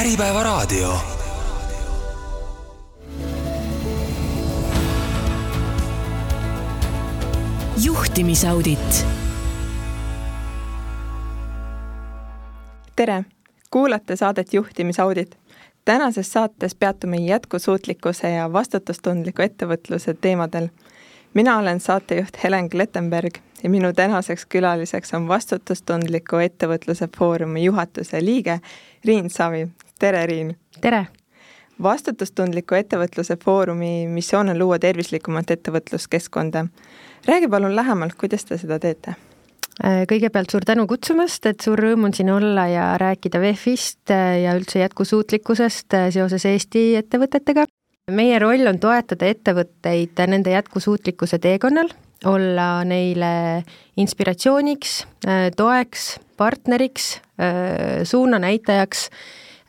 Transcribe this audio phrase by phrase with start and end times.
[0.00, 0.98] Äripäevaraadio.
[7.84, 9.06] juhtimisaudit.
[12.96, 13.24] tere,
[13.70, 15.38] kuulate saadet Juhtimisaudit.
[15.84, 20.68] tänases saates peatume jätkusuutlikkuse ja vastutustundliku ettevõtluse teemadel.
[21.34, 28.60] mina olen saatejuht Helen Klettenberg ja minu tänaseks külaliseks on Vastutustundliku Ettevõtluse Foorumi juhatuse liige
[29.04, 29.68] Riin Savi.
[29.98, 30.56] Tere, Riin!
[30.80, 31.06] tere!
[31.82, 36.66] vastutustundliku ettevõtluse foorumi missioon on luua tervislikumat ettevõtluskeskkonda.
[37.26, 39.16] räägi palun lähemalt, kuidas te seda teete?
[40.08, 44.08] kõigepealt suur tänu kutsumast, et suur rõõm on siin olla ja rääkida VEF-ist
[44.42, 47.66] ja üldse jätkusuutlikkusest seoses Eesti ettevõtetega.
[48.10, 51.92] meie roll on toetada ettevõtteid nende jätkusuutlikkuse teekonnal
[52.24, 53.64] olla neile
[53.96, 55.06] inspiratsiooniks,
[55.56, 57.20] toeks, partneriks,
[58.04, 59.10] suunanäitajaks,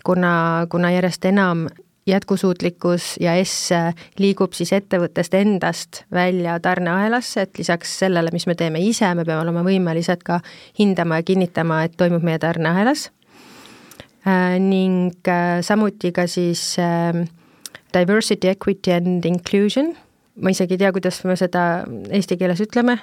[0.05, 1.67] kuna, kuna järjest enam
[2.05, 3.69] jätkusuutlikkus ja S
[4.21, 9.41] liigub siis ettevõttest endast välja tarneahelasse, et lisaks sellele, mis me teeme ise, me peame
[9.41, 10.39] olema võimelised ka
[10.79, 13.09] hindama ja kinnitama, et toimub meie tarneahelas.
[14.25, 17.25] Äh, ning äh, samuti ka siis äh,
[17.93, 19.95] diversity, equity and inclusion,
[20.41, 21.65] ma isegi ei tea, kuidas me seda
[22.13, 22.99] eesti keeles ütleme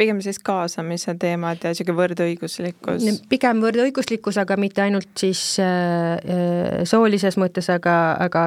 [0.00, 3.04] pigem siis kaasamise teemad ja niisugune võrdõiguslikkus?
[3.28, 8.44] pigem võrdõiguslikkus, aga mitte ainult siis äh, äh soolises mõttes, aga, aga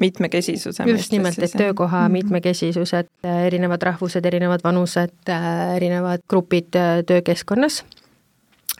[0.00, 2.16] mitmekesisuse just nimelt, et töökoha mm -hmm.
[2.18, 6.72] mitmekesisus, et äh, erinevad rahvused, erinevad vanused, äh, erinevad grupid
[7.06, 7.84] töökeskkonnas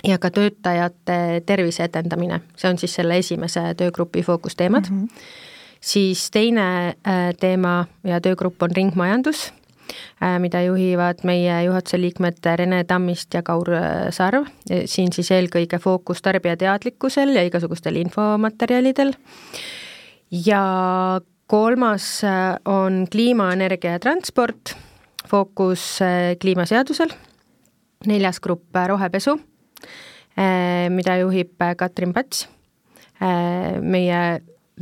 [0.05, 5.03] ja ka töötajate tervise edendamine, see on siis selle esimese töögrupi fookusteemad mm.
[5.03, 5.09] -hmm.
[5.81, 6.97] siis teine
[7.41, 9.66] teema ja töögrupp on ringmajandus Äh,
[10.41, 16.23] mida juhivad meie juhatuse liikmed Rene Tammist ja Kaur äh, Sarv, siin siis eelkõige fookus
[16.25, 19.15] tarbijateadlikkusel ja igasugustel infomaterjalidel.
[20.47, 24.75] ja kolmas äh, on kliima, energia ja transport,
[25.29, 25.99] fookus
[26.41, 27.11] kliimaseadusel,
[28.07, 29.33] neljas grupp rohepesu,
[30.93, 32.45] mida juhib Katrin Pats,
[33.83, 34.21] meie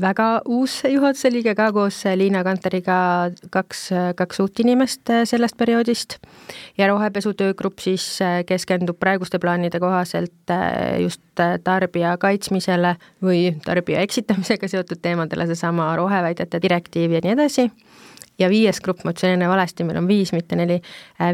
[0.00, 3.86] väga uus juhatuse liige ka koos Liina Kanteriga, kaks,
[4.18, 6.16] kaks uut inimest äh, sellest perioodist.
[6.78, 11.22] ja rohepesu töögrupp siis äh, keskendub praeguste plaanide kohaselt äh, just
[11.64, 17.68] tarbija kaitsmisele või tarbija eksitamisega seotud teemadele, seesama roheväidete direktiiv ja nii edasi
[18.38, 20.80] ja viies grupp, ma ütlesin enne valesti, meil on viis, mitte neli,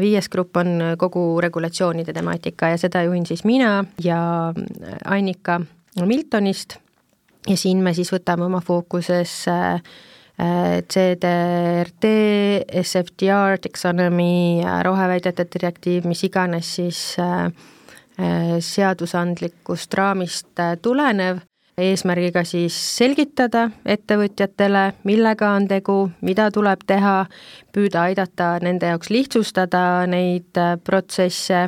[0.01, 4.21] viies grupp on kogu regulatsioonide temaatika ja seda juhin siis mina ja
[5.05, 5.61] Annika
[6.05, 6.77] Miltonist
[7.47, 12.07] ja siin me siis võtame oma fookusesse äh, CDRD,
[12.83, 21.41] SFDR, taxonomy, roheväidete direktiiv, mis iganes siis äh, äh, seadusandlikust raamist tulenev,
[21.81, 27.15] eesmärgiga siis selgitada ettevõtjatele, millega on tegu, mida tuleb teha,
[27.73, 31.63] püüda aidata nende jaoks lihtsustada neid protsesse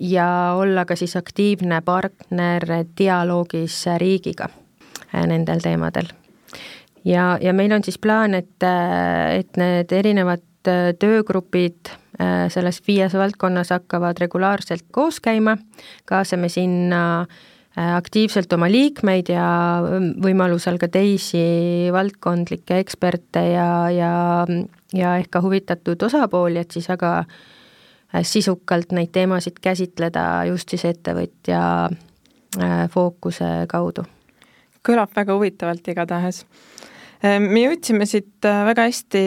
[0.00, 2.64] ja olla ka siis aktiivne partner
[2.96, 4.48] dialoogis riigiga.
[4.48, 4.67] Äh,
[5.12, 6.10] nendel teemadel.
[7.04, 11.94] ja, ja meil on siis plaan, et, äh, et need erinevad äh, töögrupid
[12.50, 15.52] selles viies valdkonnas hakkavad regulaarselt koos käima,
[16.08, 17.28] kaasame sinna
[17.78, 19.44] aktiivselt oma liikmeid ja
[20.24, 24.10] võimalusel ka teisi valdkondlikke eksperte ja, ja,
[24.98, 27.12] ja ehk ka huvitatud osapooli, et siis väga
[28.26, 31.62] sisukalt neid teemasid käsitleda just siis ettevõtja
[32.90, 34.08] fookuse kaudu
[34.86, 36.44] kõlab väga huvitavalt igatahes.
[37.18, 39.22] Ehm, me jõudsime siit äh, väga hästi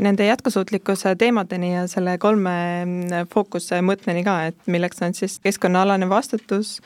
[0.00, 6.08] nende jätkusuutlikkuse teemadeni ja selle kolme mm, fookuse mõõtmeni ka, et milleks on siis keskkonnaalane
[6.08, 6.78] vastutus,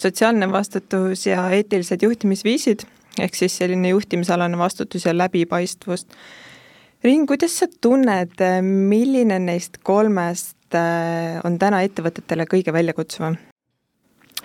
[0.00, 2.86] sotsiaalne vastutus ja eetilised juhtimisviisid,
[3.20, 6.06] ehk siis selline juhtimisalane vastutus ja läbipaistvus.
[7.04, 13.36] Riin, kuidas sa tunned, milline neist kolmest äh, on täna ettevõtetele kõige väljakutsuvam?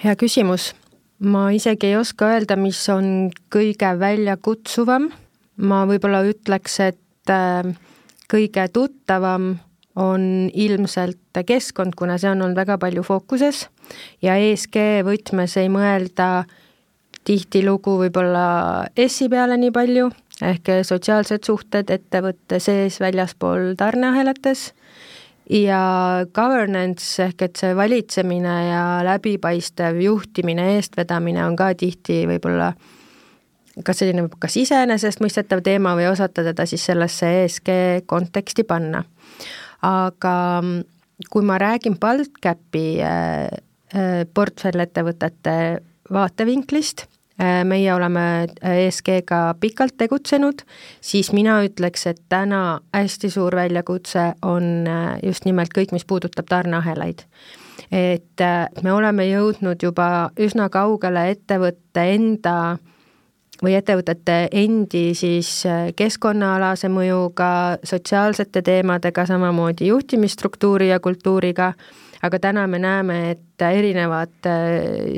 [0.02, 0.72] hea küsimus
[1.21, 5.09] ma isegi ei oska öelda, mis on kõige väljakutsuvam,
[5.62, 7.68] ma võib-olla ütleks, et äh,
[8.31, 9.53] kõige tuttavam
[10.00, 13.65] on ilmselt keskkond, kuna see on olnud väga palju fookuses.
[14.23, 16.45] Ja ESG võtmes ei mõelda
[17.27, 20.09] tihtilugu võib-olla S-i peale nii palju,
[20.41, 24.71] ehk sotsiaalsed suhted ettevõtte sees väljaspool tarneahelates
[25.51, 25.83] ja
[26.33, 32.71] governance ehk et see valitsemine ja läbipaistev juhtimine, eestvedamine on ka tihti võib-olla
[33.86, 37.71] kas selline kas iseenesestmõistetav teema või osata teda siis sellesse ESG
[38.06, 39.03] konteksti panna.
[39.81, 40.36] aga
[41.30, 43.47] kui ma räägin BaltCapi äh,
[43.95, 45.81] äh, portfellettevõtete
[46.13, 47.06] vaatevinklist,
[47.64, 50.62] meie oleme ESG-ga pikalt tegutsenud,
[51.02, 56.50] siis mina ütleks, et täna hästi suur väljakutse on äh, just nimelt kõik, mis puudutab
[56.50, 57.26] tarneahelaid.
[57.92, 62.78] et äh, me oleme jõudnud juba üsna kaugele ettevõtte enda
[63.64, 65.64] või ettevõtete endi siis
[65.96, 71.74] keskkonnaalase mõjuga, sotsiaalsete teemadega, samamoodi juhtimisstruktuuri ja kultuuriga,
[72.22, 74.50] aga täna me näeme, et erinevad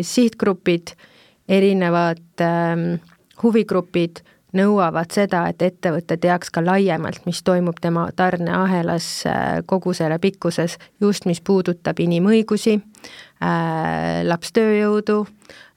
[0.02, 1.08] sihtgrupid äh,
[1.50, 3.02] erinevad ähm,
[3.44, 4.24] huvigrupid
[4.54, 10.78] nõuavad seda, et ettevõte teaks ka laiemalt, mis toimub tema tarneahelas äh, kogu selle pikkuses,
[11.02, 15.24] just mis puudutab inimõigusi äh,, lapstööjõudu,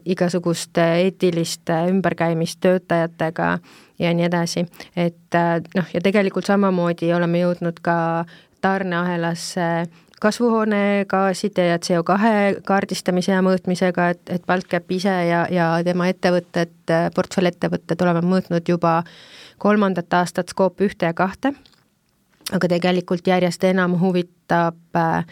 [0.07, 3.59] igasugust eetilist ümberkäimist töötajatega
[3.99, 4.67] ja nii edasi.
[4.97, 7.99] et äh, noh, ja tegelikult samamoodi oleme jõudnud ka
[8.61, 9.89] tarneahelasse äh,
[10.21, 16.73] kasvuhoonegaaside ja CO2 kaardistamise ja mõõtmisega, et, et BaltCap ise ja, ja tema ettevõtted,
[17.15, 19.03] portfellettevõtted oleme mõõtnud juba
[19.59, 21.53] kolmandat aastat Scope ühte ja kahte,
[22.53, 25.25] aga tegelikult järjest enam huvitab äh,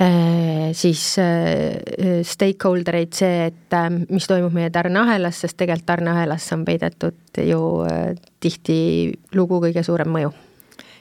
[0.00, 6.56] äh siis äh, stakeholder eid see, et äh, mis toimub meie tarneahelas, sest tegelikult tarneahelasse
[6.56, 7.62] on peidetud ju
[8.40, 10.34] tihtilugu kõige suurem mõju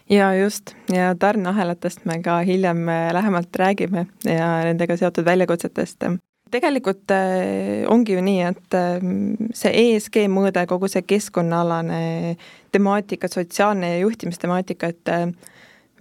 [0.09, 6.03] ja just, ja tarneahelatest me ka hiljem äh, lähemalt räägime ja nendega seotud väljakutsetest.
[6.51, 12.37] tegelikult äh, ongi ju nii, et ähm, see ESG mõõde, kogu see keskkonnaalane
[12.71, 15.27] temaatika, sotsiaalne ja juhtimistemaatika, et äh,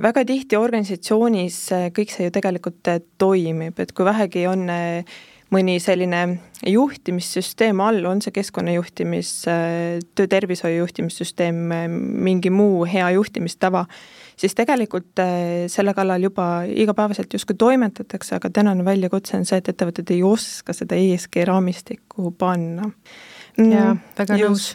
[0.02, 1.58] väga tihti organisatsioonis
[1.96, 4.68] kõik see ju tegelikult toimib, et kui vähegi on
[5.52, 6.22] mõni selline
[6.66, 9.32] juhtimissüsteem all, on see keskkonnajuhtimis,
[10.16, 11.58] töötervishoiu juhtimissüsteem,
[12.24, 13.84] mingi muu hea juhtimistava,
[14.40, 19.70] siis tegelikult eh, selle kallal juba igapäevaselt justkui toimetatakse, aga tänane väljakutse on see, et
[19.74, 22.90] ettevõtted ei oska seda ESG raamistikku panna.
[23.58, 24.72] jaa, väga nõus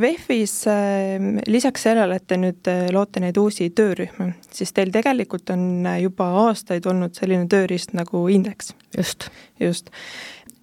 [0.00, 5.50] VEF-is ehm, lisaks sellele, et te nüüd eh, loote neid uusi töörühmi, siis teil tegelikult
[5.52, 8.72] on eh, juba aastaid olnud selline tööriist nagu indeks.
[8.96, 9.28] just.
[9.60, 9.90] just.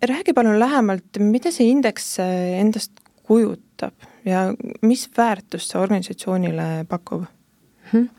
[0.02, 3.94] räägi palun lähemalt, mida see indeks eh, endast kujutab
[4.26, 4.50] ja
[4.82, 7.28] mis väärtust see organisatsioonile pakub
[7.92, 8.10] hmm.?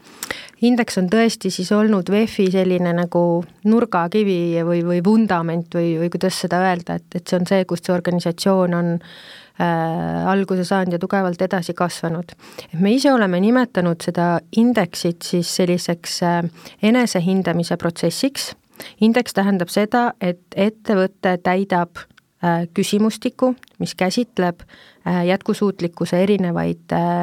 [0.63, 6.39] indeks on tõesti siis olnud VEF-i selline nagu nurgakivi või, või vundament või, või kuidas
[6.45, 10.99] seda öelda, et, et see on see, kust see organisatsioon on äh, alguse saanud ja
[10.99, 12.33] tugevalt edasi kasvanud.
[12.73, 16.43] et me ise oleme nimetanud seda indeksit siis selliseks äh,
[16.83, 18.53] enesehindamise protsessiks,
[19.01, 24.65] indeks tähendab seda, et ettevõte täidab äh, küsimustiku, mis käsitleb
[25.07, 27.23] äh, jätkusuutlikkuse erinevaid äh,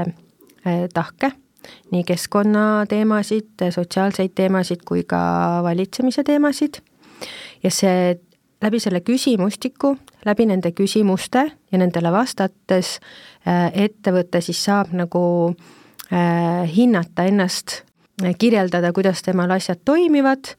[0.68, 1.32] äh, tahke,
[1.92, 5.20] nii keskkonnateemasid, sotsiaalseid teemasid kui ka
[5.64, 6.80] valitsemise teemasid
[7.64, 8.16] ja see
[8.62, 12.98] läbi selle küsimustiku, läbi nende küsimuste ja nendele vastates
[13.48, 15.24] äh, ettevõte siis saab nagu
[16.12, 17.82] äh, hinnata ennast,
[18.24, 20.54] äh, kirjeldada, kuidas temal asjad toimivad,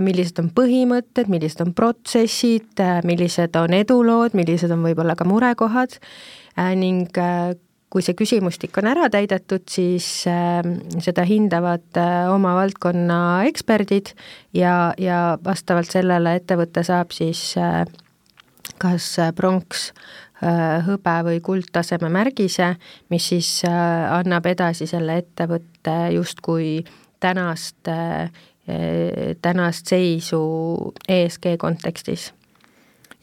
[0.00, 5.96] millised on põhimõtted, millised on protsessid, millised on edulood, millised on võib-olla ka murekohad
[6.76, 7.12] ning
[7.92, 10.60] kui see küsimustik on ära täidetud, siis äh,
[11.04, 13.18] seda hindavad äh, oma valdkonna
[13.50, 14.12] eksperdid
[14.56, 17.84] ja, ja vastavalt sellele ettevõte saab siis äh,
[18.82, 19.88] kas pronks
[20.42, 22.74] äh,, hõbe või kuldtaseme märgise,
[23.14, 26.82] mis siis annab edasi selle ettevõtte justkui
[27.22, 27.88] tänast
[29.40, 30.40] tänast seisu
[31.08, 32.32] ESG kontekstis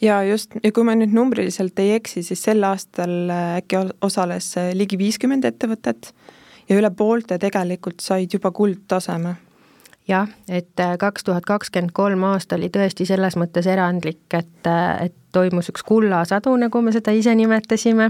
[0.01, 4.97] ja just, ja kui ma nüüd numbriliselt ei eksi, siis sel aastal äkki osales ligi
[4.99, 6.13] viiskümmend ettevõtet
[6.69, 9.35] ja üle poolte tegelikult said juba kuldtaseme.
[10.07, 14.67] Jah, et kaks tuhat kakskümmend kolm aasta oli tõesti selles mõttes erandlik, et,
[14.99, 18.09] et toimus üks kullasadu, nagu me seda ise nimetasime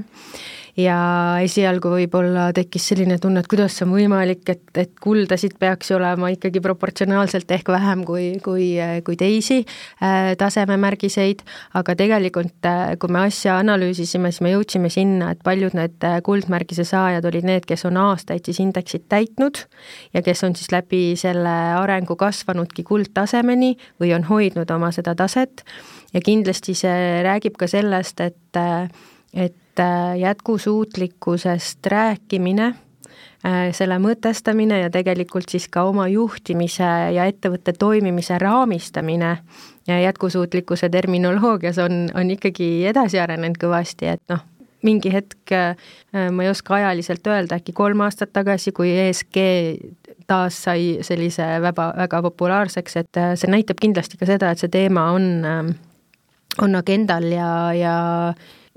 [0.80, 0.98] ja
[1.44, 6.00] esialgu võib-olla tekkis selline tunne, et kuidas see on võimalik, et, et kuldasid peaks ju
[6.00, 8.72] olema ikkagi proportsionaalselt ehk vähem kui, kui,
[9.06, 11.44] kui teisi äh, tasememärgiseid,
[11.78, 16.18] aga tegelikult äh, kui me asja analüüsisime, siis me jõudsime sinna, et paljud need äh,
[16.26, 19.66] kuldmärgise saajad olid need, kes on aastaid siis indeksit täitnud
[20.18, 25.62] ja kes on siis läbi selle arengu kasvanudki kuldtasemeni või on hoidnud oma seda taset.
[26.14, 28.64] Ja kindlasti see räägib ka sellest, et
[29.34, 32.66] et Äh, jätkusuutlikkusest rääkimine,
[33.46, 39.32] äh, selle mõtestamine ja tegelikult siis ka oma juhtimise ja ettevõtte toimimise raamistamine
[39.88, 44.46] ja jätkusuutlikkuse terminoloogias on, on ikkagi edasi arenenud kõvasti, et noh,
[44.86, 45.74] mingi hetk, äh,
[46.30, 49.42] ma ei oska ajaliselt öelda, äkki kolm aastat tagasi, kui ESG
[50.30, 55.10] taas sai sellise väga, väga populaarseks, et see näitab kindlasti ka seda, et see teema
[55.18, 55.48] on,
[56.62, 58.02] on agendal ja, ja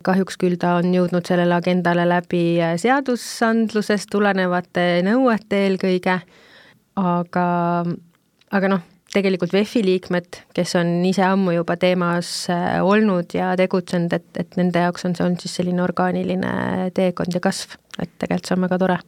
[0.05, 6.19] kahjuks küll ta on jõudnud sellele agendale läbi seadusandlusest tulenevate nõuete eelkõige,
[7.01, 7.47] aga,
[8.59, 8.85] aga noh,
[9.17, 14.57] tegelikult VEF-i liikmed, kes on ise ammu juba teemas äh, olnud ja tegutsenud, et, et
[14.61, 18.67] nende jaoks on see olnud siis selline orgaaniline teekond ja kasv, et tegelikult see on
[18.67, 18.99] väga tore.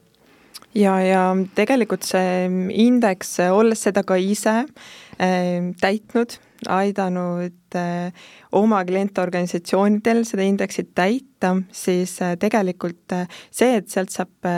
[0.76, 1.23] Ja, ja
[1.57, 2.47] tegelikult see
[2.85, 8.12] indeks, olles seda ka ise äh, täitnud, aidanud äh,
[8.53, 14.49] oma klientorganisatsioonidel seda indeksit täita, siis äh, tegelikult äh, see, et sealt saab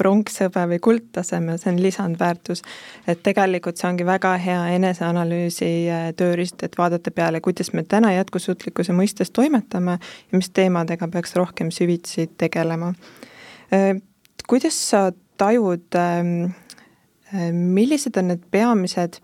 [0.00, 2.62] pronkshõbe või kuldtaseme, see on lisandväärtus.
[3.06, 5.70] et tegelikult see ongi väga hea eneseanalüüsi
[6.16, 11.70] tööriist, et vaadata peale, kuidas me täna jätkusuutlikkuse mõistes toimetame ja mis teemadega peaks rohkem
[11.74, 12.92] süvitsi tegelema.
[14.46, 16.52] kuidas sa tajud, ähm,
[17.52, 19.18] millised on need peamised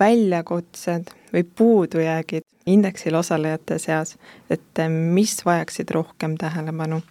[0.00, 4.16] väljakutsed või puudujäägid indeksil osalejate seas,
[4.50, 7.02] et eh, mis vajaksid rohkem tähelepanu?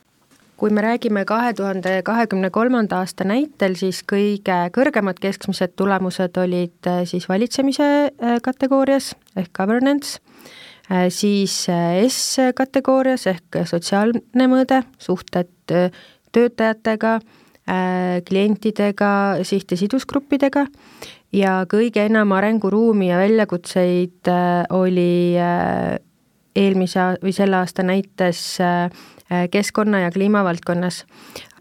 [0.57, 6.89] kui me räägime kahe tuhande kahekümne kolmanda aasta näitel, siis kõige kõrgemad keskmised tulemused olid
[6.89, 10.17] eh, siis valitsemise eh, kategoorias ehk governance,
[11.11, 11.53] siis
[12.07, 15.51] S-kategoorias ehk sotsiaalne mõõde, suhted
[16.31, 17.17] töötajatega,
[18.23, 19.09] klientidega,
[19.43, 20.63] siht- ja sidusgruppidega
[21.33, 25.97] ja kõige enam arenguruumi ja väljakutseid äh, oli äh,
[26.55, 28.89] eelmise või selle aasta näites äh,
[29.51, 31.05] keskkonna ja kliimavaldkonnas.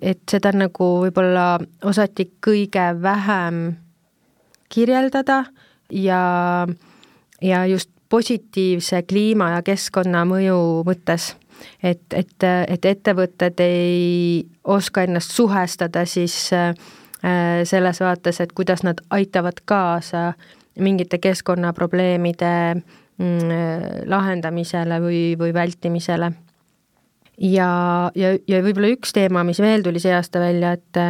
[0.00, 3.76] et seda nagu võib-olla osati kõige vähem
[4.68, 5.44] kirjeldada
[5.90, 6.66] ja,
[7.42, 11.35] ja just positiivse kliima ja keskkonnamõju mõttes
[11.82, 16.75] et, et, et ettevõtted ei oska ennast suhestada siis Äh,
[17.66, 20.33] selles vaates, et kuidas nad aitavad kaasa
[20.78, 26.30] mingite keskkonnaprobleemide mm, lahendamisele või, või vältimisele.
[27.40, 27.71] ja,
[28.14, 31.02] ja, ja võib-olla üks teema, mis veel tuli see aasta välja, et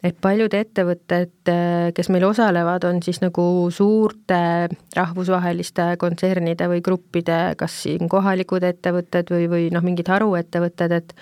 [0.00, 1.50] et paljud ettevõtted,
[1.92, 4.40] kes meil osalevad, on siis nagu suurte
[4.96, 11.14] rahvusvaheliste kontsernide või gruppide, kas siin kohalikud ettevõtted või, või noh, mingid haruettevõtted, et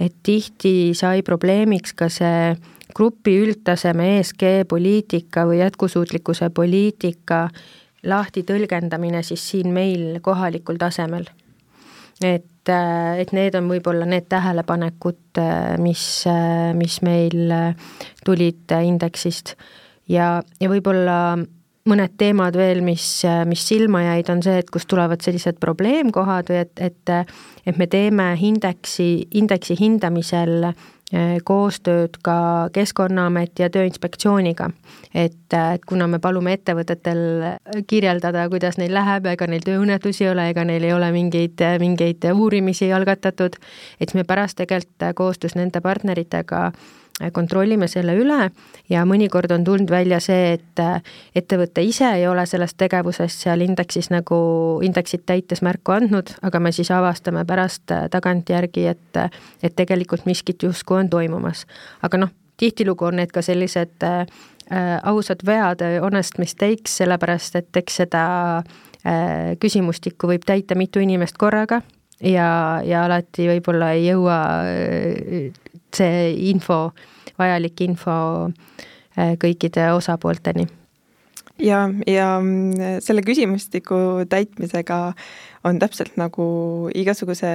[0.00, 2.56] et tihti sai probleemiks ka see
[2.94, 7.48] grupi üldtaseme ESG poliitika või jätkusuutlikkuse poliitika
[8.04, 11.26] lahti tõlgendamine siis siin meil kohalikul tasemel.
[12.22, 17.52] et, äh, et need on võib-olla need tähelepanekud, äh, mis, äh, mis meil
[18.24, 19.56] tulid indeksist
[20.08, 21.36] ja, ja võib-olla
[21.84, 26.62] mõned teemad veel, mis, mis silma jäid, on see, et kust tulevad sellised probleemkohad või
[26.62, 27.26] et, et
[27.66, 30.93] et me teeme indeksi, indeksi hindamisel Eh,
[31.44, 34.70] koostööd ka Keskkonnaameti ja Tööinspektsiooniga.
[35.14, 37.18] et, et kuna me palume ettevõtetel
[37.86, 42.24] kirjeldada, kuidas neil läheb, ega neil tööõnnetusi ei ole, ega neil ei ole mingeid, mingeid
[42.32, 43.56] uurimisi algatatud,
[44.00, 46.72] et siis me pärast tegelikult koostöös nende partneritega
[47.32, 48.48] kontrollime selle üle
[48.90, 50.80] ja mõnikord on tulnud välja see, et
[51.36, 54.38] ettevõte ise ei ole sellest tegevusest seal indeksis nagu,
[54.82, 59.20] indeksit täites märku andnud, aga me siis avastame pärast tagantjärgi, et,
[59.62, 61.66] et tegelikult miskit justkui on toimumas.
[62.02, 64.26] aga noh, tihtilugu on need ka sellised äh,
[65.02, 68.24] ausad vead, honest mistakes, sellepärast et eks seda
[68.58, 71.82] äh, küsimustikku võib täita mitu inimest korraga
[72.20, 74.38] ja, ja alati võib-olla ei jõua
[75.94, 76.92] äh, see info,
[77.38, 78.16] vajalik info
[78.48, 80.66] äh, kõikide osapoolteni.
[81.62, 85.12] Ja, ja mm, selle küsimustiku täitmisega
[85.64, 86.46] on täpselt nagu
[86.98, 87.50] igasuguse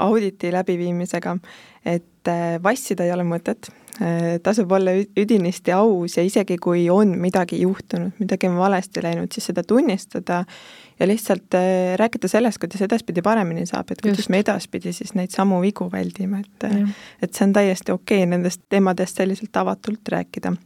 [0.00, 1.36] auditi läbiviimisega,
[1.84, 3.68] et äh, vassida ei ole mõtet,
[4.00, 9.28] äh, tasub olla üdinisti aus ja isegi kui on midagi juhtunud, midagi on valesti läinud,
[9.36, 10.44] siis seda tunnistada
[11.00, 14.32] ja lihtsalt äh, rääkida sellest, kuidas edaspidi paremini saab, et kuidas Just.
[14.32, 16.70] me edaspidi siis neid samu vigu väldime, et
[17.22, 20.56] et see on täiesti okei okay nendest teemadest selliselt avatult rääkida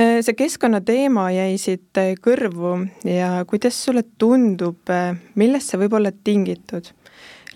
[0.00, 2.74] Äh, see keskkonnateema jäi siit äh, kõrvu
[3.08, 6.92] ja kuidas sulle tundub, äh, millest see võib olla tingitud?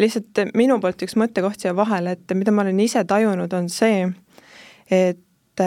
[0.01, 4.07] lihtsalt minu poolt üks mõttekoht siia vahele, et mida ma olen ise tajunud, on see,
[4.89, 5.61] et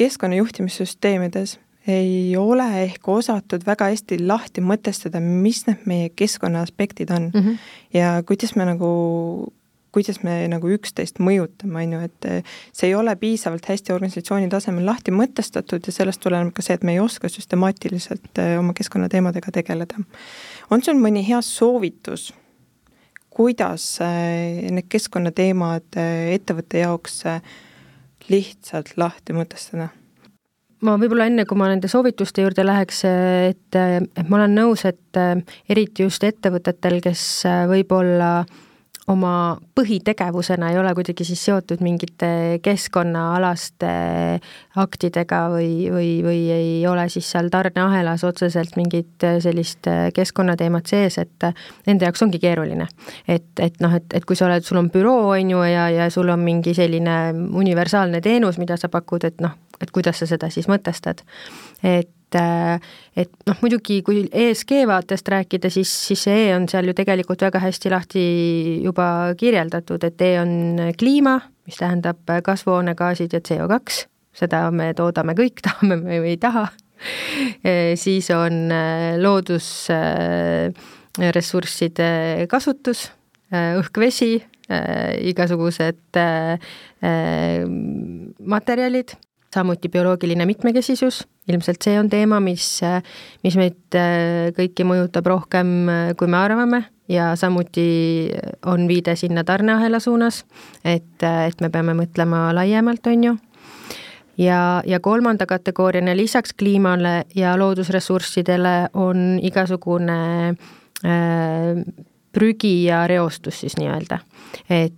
[0.00, 1.52] keskkonnajuhtimissüsteemides
[1.88, 7.40] ei ole ehk osatud väga hästi lahti mõtestada, mis need meie keskkonna aspektid on mm.
[7.40, 7.58] -hmm.
[7.94, 8.90] ja kuidas me nagu
[9.92, 14.50] kuidas me nagu üksteist mõjutame, on ju, et eh, see ei ole piisavalt hästi organisatsiooni
[14.52, 18.74] tasemel lahti mõtestatud ja sellest tuleneb ka see, et me ei oska süstemaatiliselt eh, oma
[18.76, 20.02] keskkonnateemadega tegeleda.
[20.70, 22.32] on sul mõni hea soovitus,
[23.30, 25.98] kuidas eh, need keskkonnateemad
[26.34, 27.22] ettevõtte jaoks
[28.28, 29.88] lihtsalt lahti mõtestada?
[30.86, 35.20] Ma võib-olla enne, kui ma nende soovituste juurde läheks, et, et ma olen nõus, et
[35.68, 37.22] eriti just ettevõtetel, kes
[37.70, 38.67] võib-olla äh,
[39.08, 39.32] oma
[39.78, 43.92] põhitegevusena ei ole kuidagi siis seotud mingite keskkonnaalaste
[44.82, 51.48] aktidega või, või, või ei ole siis seal tarneahelas otseselt mingit sellist keskkonnateemat sees, et
[51.86, 52.88] nende jaoks ongi keeruline.
[53.28, 56.10] et, et noh, et, et kui sa oled, sul on büroo, on ju, ja, ja
[56.12, 57.18] sul on mingi selline
[57.52, 61.24] universaalne teenus, mida sa pakud, et noh, et kuidas sa seda siis mõtestad.
[61.82, 62.82] et et,
[63.16, 67.42] et noh, muidugi kui ESG vaatest rääkida, siis, siis see E on seal ju tegelikult
[67.46, 68.24] väga hästi lahti
[68.84, 69.06] juba
[69.38, 70.50] kirjeldatud, et E on
[70.98, 73.78] kliima, mis tähendab kasvuhoonegaasid ja CO2,
[74.36, 76.64] seda me toodame kõik, tahame me või ei taha.
[77.62, 78.76] E, siis on e,
[79.22, 82.10] loodusressursside
[82.50, 83.00] kasutus,
[83.54, 86.16] õhk, vesi, igasugused
[88.52, 89.08] materjalid
[89.54, 92.66] samuti bioloogiline mitmekesisus, ilmselt see on teema, mis,
[93.44, 96.84] mis meid äh, kõiki mõjutab rohkem, äh, kui me arvame.
[97.08, 98.28] Ja samuti
[98.68, 100.42] on viide sinna tarneahela suunas,
[100.84, 103.36] et, äh, et me peame mõtlema laiemalt, on ju.
[104.38, 110.20] ja, ja kolmanda kategooriana lisaks kliimale ja loodusressurssidele on igasugune
[110.52, 111.82] äh,
[112.32, 114.20] prügi ja reostus siis nii-öelda,
[114.68, 114.94] et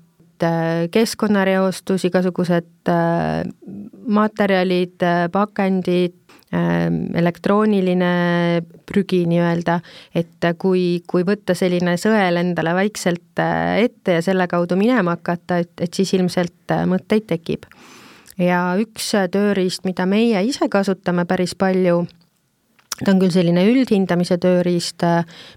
[0.90, 3.44] keskkonnareostus, igasugused äh,
[4.11, 6.16] materjalid, äh, pakendid,
[6.51, 8.07] elektrooniline
[8.83, 9.77] prügi nii-öelda,
[10.18, 15.70] et kui, kui võtta selline sõel endale vaikselt ette ja selle kaudu minema hakata, et,
[15.79, 17.70] et siis ilmselt mõtteid tekib.
[18.35, 22.03] ja üks tööriist, mida meie ise kasutame päris palju,
[22.99, 25.07] ta on küll selline üldhindamise tööriist,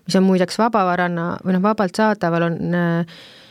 [0.06, 3.43] mis on muideks vabavarana või noh, vabalt saadaval, on äh, Äh,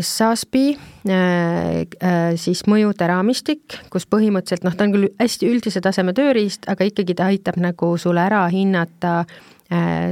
[0.00, 0.74] SASB-i
[1.08, 6.66] äh, äh, siis mõjude raamistik, kus põhimõtteliselt noh, ta on küll hästi üldise taseme tööriist,
[6.68, 9.22] aga ikkagi ta aitab nagu sulle ära hinnata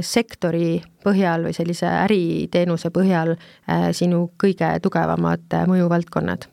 [0.01, 3.35] sektori põhjal või sellise äriteenuse põhjal
[3.93, 6.47] sinu kõige tugevamad mõjuvaldkonnad.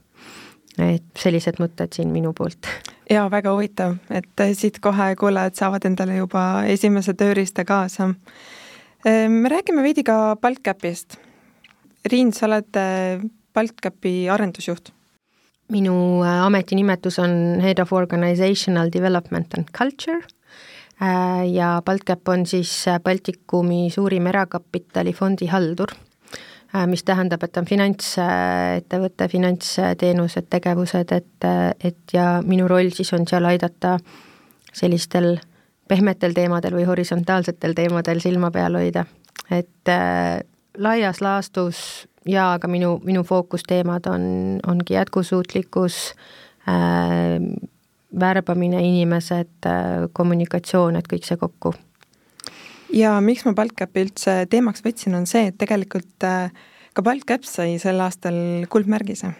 [0.84, 2.68] et sellised mõtted siin minu poolt.
[3.08, 8.10] jaa, väga huvitav, et siit kohe kuulajad saavad endale juba esimese tööriista kaasa.
[9.28, 11.16] me räägime veidi ka BaltCapist
[12.06, 13.20] Riin, sa oled äh,
[13.54, 14.92] BaltCapi arendusjuht.
[15.68, 20.22] minu äh, ametinimetus on Head of Organizational Development and Culture
[21.02, 25.92] äh, ja BaltCap on siis Baltikumi suurim erakapitali fondihaldur,
[26.87, 31.46] mis tähendab, et on finantsettevõte, finantsteenused, tegevused, et,
[31.80, 33.94] et ja minu roll siis on seal aidata
[34.76, 35.38] sellistel
[35.88, 39.06] pehmetel teemadel või horisontaalsetel teemadel silma peal hoida,
[39.48, 39.96] et
[40.78, 44.22] laias laastus jaa, aga minu, minu fookusteemad on,
[44.66, 45.98] ongi jätkusuutlikkus
[46.68, 47.38] äh,,
[48.20, 51.74] värbamine, inimesed äh,, kommunikatsioon, et kõik see kokku.
[52.92, 56.52] ja miks ma BaltCapi üldse teemaks võtsin, on see, et tegelikult äh,
[56.96, 59.32] ka BaltCap sai sel aastal kuldmärgise.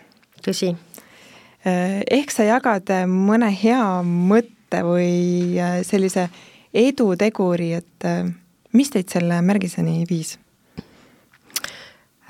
[0.45, 2.03] tõsi äh,.
[2.11, 6.29] ehk sa jagad mõne hea mõtte või äh, sellise
[6.75, 8.29] eduteguri, et äh,
[8.73, 10.39] mis teid selle märgiseni viis?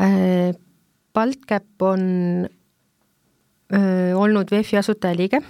[0.00, 0.54] Äh,
[1.14, 2.00] BaltCap on
[3.72, 5.40] öö, äh, olnud VEF-i asutajaliige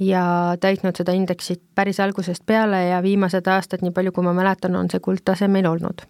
[0.00, 4.76] ja täitnud seda indeksit päris algusest peale ja viimased aastad, nii palju kui ma mäletan,
[4.76, 6.04] on see kuldtase meil olnud.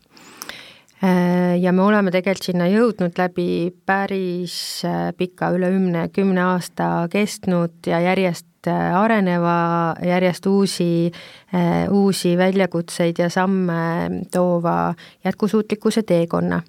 [1.61, 4.83] ja me oleme tegelikult sinna jõudnud läbi päris
[5.16, 11.11] pika, üle kümne, kümne aasta kestnud ja järjest areneva, järjest uusi,
[11.90, 16.61] uusi väljakutseid ja samme toova jätkusuutlikkuse teekonna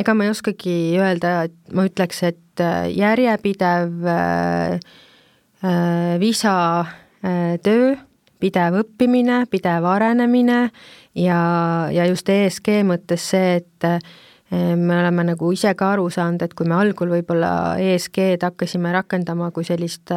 [0.00, 4.78] ega ma ei oskagi öelda, et ma ütleks, et äh, järjepidev äh,
[5.64, 6.54] äh, visa
[7.20, 7.92] töö,
[8.40, 10.70] pidev õppimine, pidev arenemine
[11.20, 11.40] ja,
[11.92, 13.88] ja just ESG mõttes see, et
[14.50, 19.50] me oleme nagu ise ka aru saanud, et kui me algul võib-olla ESG-d hakkasime rakendama
[19.52, 20.14] kui sellist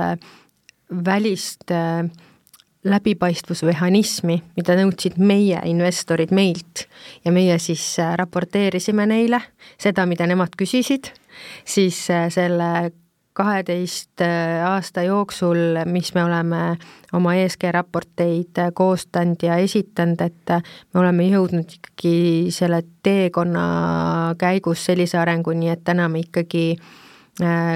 [0.90, 2.08] välist äh,
[2.84, 6.88] läbipaistvusmehhanismi, mida nõudsid meie investorid meilt.
[7.26, 9.40] Ja meie siis äh, raporteerisime neile
[9.82, 11.14] seda, mida nemad küsisid,
[11.66, 12.92] siis äh, selle
[13.34, 16.64] kaheteist äh, aasta jooksul, mis me oleme
[17.14, 20.58] oma ESG raporteid koostanud ja esitanud, et
[20.94, 23.64] me oleme jõudnud ikkagi selle teekonna
[24.38, 26.94] käigus sellise arenguni, et täna me ikkagi äh,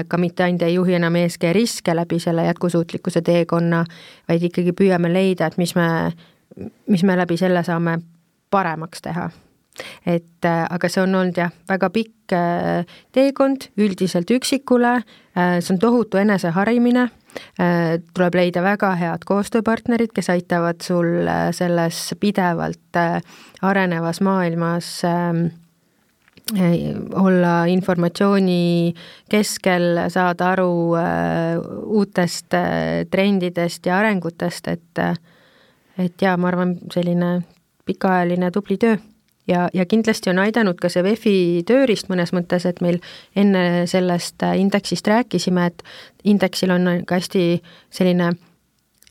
[0.08, 3.84] ka mitte ainult ei juhi enam ESG riske läbi selle jätkusuutlikkuse teekonna,
[4.28, 5.88] vaid ikkagi püüame leida, et mis me,
[6.86, 7.98] mis me läbi selle saame
[8.50, 9.30] paremaks teha.
[10.06, 14.96] et äh, aga see on olnud jah, väga pikk äh, teekond üldiselt üksikule,
[15.38, 17.04] see on tohutu eneseharimine,
[17.54, 22.98] tuleb leida väga head koostööpartnerid, kes aitavad sul selles pidevalt
[23.62, 25.44] arenevas maailmas äh,
[27.14, 28.94] olla informatsiooni
[29.28, 35.02] keskel, saada aru äh, uutest äh, trendidest ja arengutest, et
[35.98, 37.42] et jaa, ma arvan, selline
[37.84, 38.96] pikaajaline tubli töö.
[39.48, 43.00] ja, ja kindlasti on aidanud ka see VEF-i tööriist mõnes mõttes, et meil
[43.36, 45.82] enne sellest indeksist rääkisime, et
[46.24, 48.32] indeksil on ka hästi selline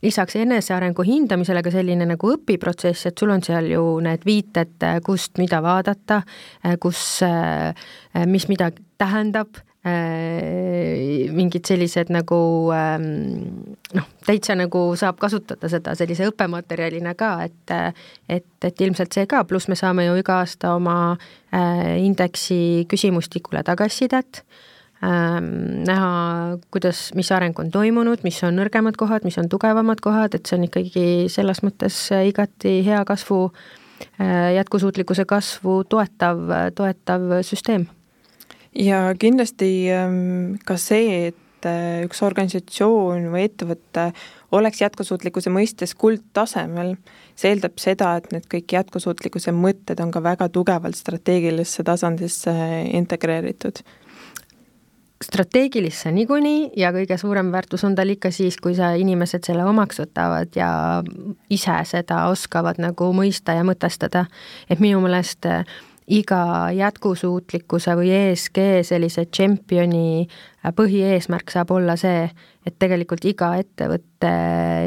[0.03, 5.39] lisaks enesearengu hindamisele ka selline nagu õpiprotsess, et sul on seal ju need viited, kust
[5.41, 6.21] mida vaadata,
[6.83, 7.21] kus,
[8.27, 9.63] mis midagi tähendab,
[11.37, 17.75] mingid sellised nagu noh, täitsa nagu saab kasutada seda sellise õppematerjalina ka, et
[18.27, 20.97] et, et ilmselt see ka, pluss me saame ju iga aasta oma
[22.03, 29.37] indeksi küsimustikule tagasisidet Ähm, näha, kuidas, mis areng on toimunud, mis on nõrgemad kohad, mis
[29.37, 33.51] on tugevamad kohad, et see on ikkagi selles mõttes igati hea kasvu,
[34.17, 36.41] äh, jätkusuutlikkuse kasvu toetav,
[36.75, 37.87] toetav süsteem.
[38.73, 44.11] ja kindlasti ähm, ka see, et äh, üks organisatsioon või ettevõte
[44.51, 46.95] oleks jätkusuutlikkuse mõistes kuldtasemel,
[47.35, 52.57] see eeldab seda, et need kõik jätkusuutlikkuse mõtted on ka väga tugevalt strateegilisse tasandisse
[52.97, 53.85] integreeritud
[55.23, 60.01] strateegilisse niikuinii ja kõige suurem väärtus on tal ikka siis, kui sa inimesed selle omaks
[60.03, 60.69] võtavad ja
[61.53, 64.25] ise seda oskavad nagu mõista ja mõtestada.
[64.69, 65.65] et minu meelest äh,
[66.07, 72.29] iga jätkusuutlikkuse või ESG sellise tšempioni äh, põhieesmärk saab olla see,
[72.65, 74.31] et tegelikult iga ettevõtte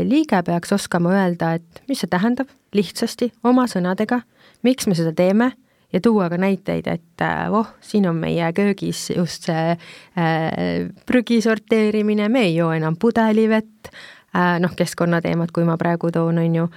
[0.06, 4.22] liige peaks oskama öelda, et mis see tähendab lihtsasti oma sõnadega,
[4.62, 5.52] miks me seda teeme
[5.92, 11.40] ja tuua ka näiteid, et äh, voh, siin on meie köögis just see äh, prügi
[11.42, 16.68] sorteerimine, me ei joo enam pudelivett äh,, noh, keskkonnateemad, kui ma praegu toon, on ju,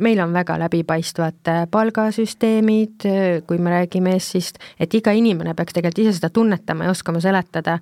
[0.00, 5.76] meil on väga läbipaistvad äh, palgasüsteemid, äh, kui me räägime ESS-ist, et iga inimene peaks
[5.76, 7.78] tegelikult ise seda tunnetama ja oskama seletada,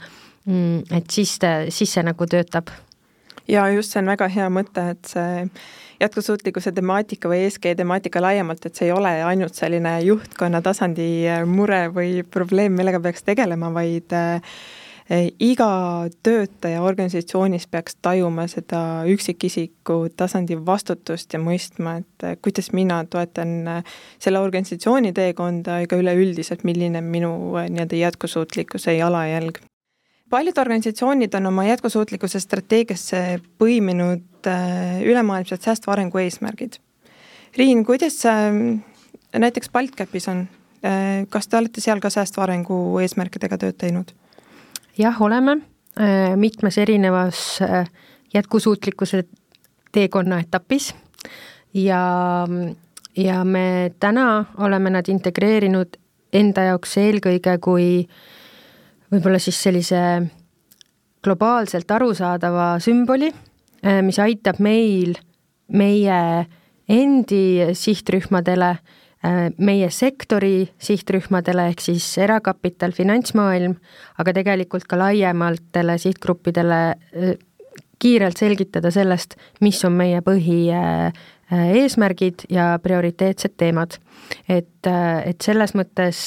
[0.47, 2.73] mm, et siis, siis see nagu töötab.
[3.49, 5.49] Ja just, see on väga hea mõte, et see
[6.01, 11.45] jätkusuutlikkuse temaatika või ESG temaatika laiemalt, et see ei ole ainult selline juhtkonna tasandi äh,
[11.49, 14.57] mure või probleem, millega peaks tegelema, vaid äh,
[15.45, 15.69] iga
[16.25, 18.81] töötaja organisatsioonis peaks tajuma seda
[19.13, 23.85] üksikisiku tasandi vastutust ja mõistma, et äh, kuidas mina toetan
[24.19, 27.37] selle organisatsiooni teekonda ega üleüldiselt, milline on minu
[27.69, 29.63] nii-öelda jätkusuutlikkuse jalajälg
[30.35, 33.19] paljud organisatsioonid on oma jätkusuutlikkuse strateegiasse
[33.63, 36.81] põiminud äh, ülemaailmsed säästva arengu eesmärgid.
[37.55, 38.49] Riin, kuidas see
[39.39, 40.43] näiteks BaltCapis on,
[40.83, 44.11] äh, kas te olete seal ka säästva arengu eesmärkidega tööd teinud?
[44.99, 47.47] jah, oleme äh, mitmes erinevas
[48.35, 49.25] jätkusuutlikkuse
[49.95, 50.95] teekonna etapis
[51.79, 52.05] ja,
[53.17, 53.67] ja me
[54.03, 55.99] täna oleme nad integreerinud
[56.35, 58.33] enda jaoks eelkõige kui äh,
[59.15, 60.01] võib-olla siis sellise
[61.25, 63.31] globaalselt arusaadava sümboli,
[63.85, 65.17] äh, mis aitab meil,
[65.73, 66.19] meie
[66.91, 68.71] endi sihtrühmadele,
[69.25, 73.79] äh, meie sektori sihtrühmadele ehk siis erakapital, finantsmaailm,
[74.21, 77.37] aga tegelikult ka laiematele sihtgruppidele äh,
[78.03, 80.67] kiirelt selgitada sellest, mis on meie põhi
[81.55, 83.97] eesmärgid ja prioriteetsed teemad.
[84.49, 84.89] et,
[85.25, 86.19] et selles mõttes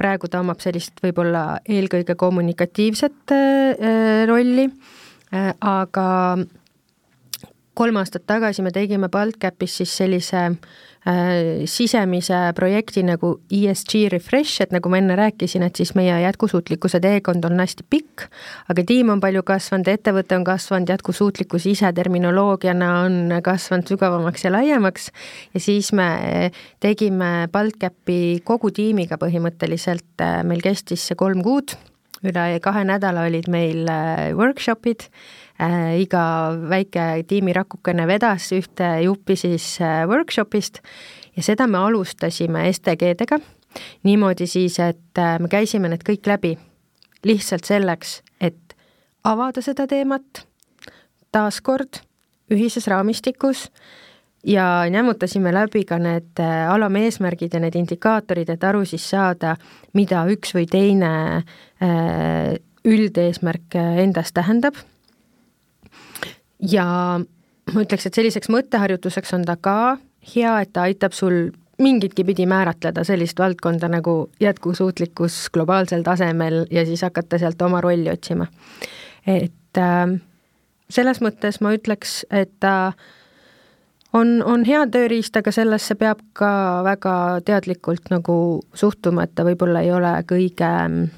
[0.00, 3.34] praegu ta omab sellist võib-olla eelkõige kommunikatiivset
[4.30, 4.64] rolli,
[5.60, 6.06] aga
[7.76, 10.56] kolm aastat tagasi me tegime BaltCapis siis sellise äh,
[11.70, 17.44] sisemise projekti nagu ESG Refresh, et nagu ma enne rääkisin, et siis meie jätkusuutlikkuse teekond
[17.48, 18.26] on hästi pikk,
[18.72, 24.54] aga tiim on palju kasvanud, ettevõte on kasvanud, jätkusuutlikkus ise terminoloogiana on kasvanud sügavamaks ja
[24.54, 25.10] laiemaks.
[25.54, 31.76] Ja siis me tegime BaltCapi kogu tiimiga põhimõtteliselt, äh, meil kestis see kolm kuud,
[32.26, 35.08] üle kahe nädala olid meil äh, workshopid.
[35.08, 35.39] äh,,
[36.00, 36.24] iga
[36.70, 40.80] väike tiimirakukene vedas ühte juppi siis äh, workshopist
[41.36, 43.40] ja seda me alustasime STG-dega
[44.04, 46.56] niimoodi siis, et äh, me käisime need kõik läbi
[47.26, 48.76] lihtsalt selleks, et
[49.24, 50.44] avada seda teemat
[51.32, 52.00] taaskord
[52.50, 53.68] ühises raamistikus
[54.46, 59.56] ja nämmutasime läbi ka need äh, alameesmärgid ja need indikaatorid, et aru siis saada,
[59.94, 64.80] mida üks või teine äh, üldeesmärk äh, endas tähendab
[66.62, 66.86] ja
[67.74, 69.98] ma ütleks, et selliseks mõtteharjutuseks on ta ka
[70.34, 76.84] hea, et ta aitab sul mingitki pidi määratleda sellist valdkonda nagu jätkusuutlikkus globaalsel tasemel ja
[76.86, 78.46] siis hakata sealt oma rolli otsima.
[79.26, 80.20] et äh,
[80.90, 82.92] selles mõttes ma ütleks, et ta
[84.12, 86.50] on, on hea tööriist, aga sellesse peab ka
[86.84, 87.14] väga
[87.46, 88.36] teadlikult nagu
[88.74, 91.08] suhtuma, et ta võib-olla ei ole kõige mm,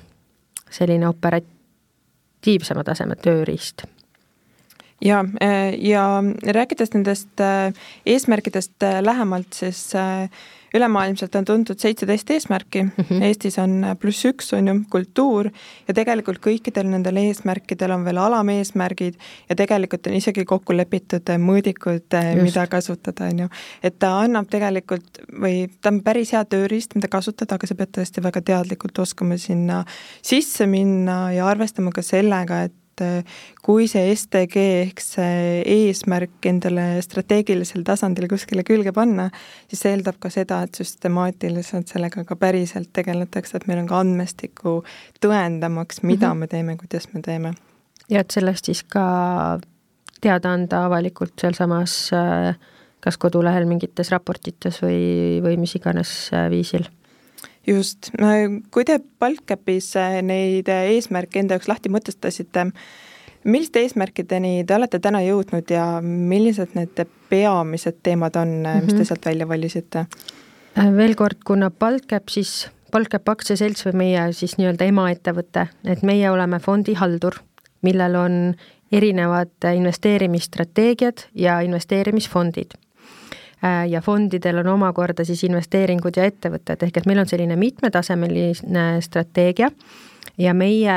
[0.71, 3.87] selline operatiivsema taseme tööriist
[5.05, 7.73] ja, äh, ja rääkides nendest äh,
[8.07, 9.93] eesmärkidest äh, lähemalt, siis
[10.75, 13.23] ülemaailmselt on tuntud seitseteist eesmärki mm, -hmm.
[13.23, 15.51] Eestis on pluss üks, on ju, kultuur
[15.89, 22.17] ja tegelikult kõikidel nendel eesmärkidel on veel alameesmärgid ja tegelikult on isegi kokku lepitud mõõdikud,
[22.43, 23.49] mida kasutada, on ju.
[23.83, 27.93] et ta annab tegelikult või ta on päris hea tööriist, mida kasutada, aga sa pead
[27.99, 29.85] tõesti väga teadlikult oskama sinna
[30.23, 36.49] sisse minna ja arvestama ka sellega, et et äh, kui see STG ehk see eesmärk
[36.49, 39.31] endale strateegilisel tasandil kuskile külge panna,
[39.71, 44.01] siis see eeldab ka seda, et süstemaatiliselt sellega ka päriselt tegeletakse, et meil on ka
[44.03, 44.81] andmestikku
[45.23, 46.39] tõendamaks, mida mm -hmm.
[46.39, 47.55] me teeme, kuidas me teeme.
[48.11, 49.59] ja et sellest siis ka
[50.21, 52.55] teada anda avalikult sealsamas äh,
[53.01, 56.87] kas kodulehel mingites raportites või, või mis iganes äh, viisil
[57.67, 58.11] just,
[58.71, 62.69] kui te BaltCapis äh, neid äh, eesmärke enda jaoks lahti mõtestasite,
[63.45, 68.85] milliste eesmärkideni te olete täna jõudnud ja millised need peamised teemad on mm, -hmm.
[68.85, 69.09] mis te mhm.
[69.09, 70.07] sealt välja valisite?
[70.97, 76.59] veel kord, kuna BaltCap siis, BaltCap aktsiaselts või meie siis nii-öelda emaettevõte, et meie oleme
[76.59, 77.35] fondihaldur,
[77.83, 78.55] millel on
[78.93, 82.92] erinevad investeerimisstrateegiad ja investeerimisfondid Äh,
[83.63, 89.71] ja fondidel on omakorda siis investeeringud ja ettevõtted, ehk et meil on selline mitmetasemeline strateegia.
[90.41, 90.97] Ja meie,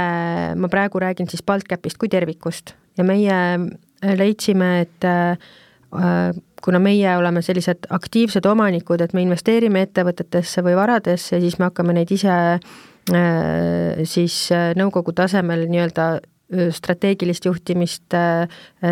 [0.56, 2.74] ma praegu räägin siis BaltCapist kui tervikust.
[2.98, 5.38] Ja meie äh, leidsime, et äh,
[6.64, 11.94] kuna meie oleme sellised aktiivsed omanikud, et me investeerime ettevõtetesse või varadesse, siis me hakkame
[12.00, 12.36] neid ise
[14.10, 14.36] siis
[14.74, 16.08] nõukogu tasemel nii-öelda
[16.52, 18.14] strateegilist juhtimist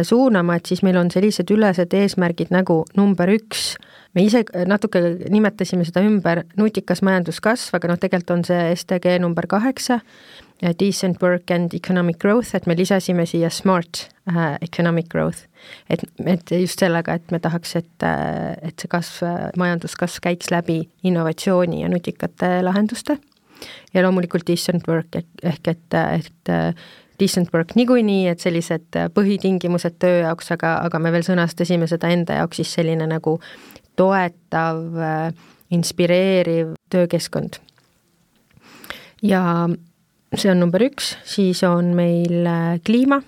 [0.03, 3.75] suunama, et siis meil on sellised ülesed eesmärgid nagu number üks,
[4.17, 9.47] me ise natuke nimetasime seda ümber nutikas majanduskasv, aga noh, tegelikult on see STG number
[9.49, 9.99] kaheksa,
[10.79, 15.45] decent work and economic growth, et me lisasime siia smart uh, economic growth.
[15.89, 18.07] et, et just sellega, et me tahaks, et,
[18.61, 19.27] et see kasv,
[19.59, 23.17] majanduskasv käiks läbi innovatsiooni ja nutikate lahenduste
[23.93, 26.53] ja loomulikult decent work ehk, ehk et, et
[27.19, 32.11] decent work niikuinii, et sellised äh, põhitingimused töö jaoks, aga, aga me veel sõnastasime seda
[32.13, 33.37] enda jaoks siis selline nagu
[33.99, 35.27] toetav, äh,
[35.73, 37.59] inspireeriv töökeskkond.
[39.23, 39.69] ja
[40.35, 43.21] see on number üks, siis on meil äh, kliima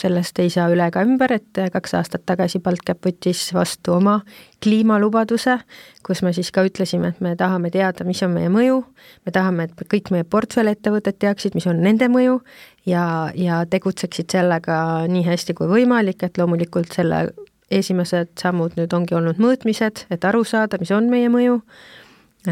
[0.00, 4.18] sellest ei saa üle ega ümber, et kaks aastat tagasi BaltCap võttis vastu oma
[4.64, 5.56] kliimalubaduse,
[6.04, 8.82] kus me siis ka ütlesime, et me tahame teada, mis on meie mõju,
[9.24, 12.42] me tahame, et kõik meie portfellettevõtted teaksid, mis on nende mõju
[12.88, 14.78] ja, ja tegutseksid sellega
[15.08, 17.28] nii hästi kui võimalik, et loomulikult selle
[17.72, 21.62] esimesed sammud nüüd ongi olnud mõõtmised, et aru saada, mis on meie mõju,